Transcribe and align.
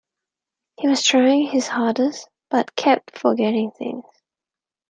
He 0.79 0.87
was 0.87 1.03
trying 1.03 1.45
his 1.51 1.67
hardest, 1.67 2.27
but 2.49 2.75
kept 2.75 3.15
forgetting 3.19 3.69
things. 3.69 4.03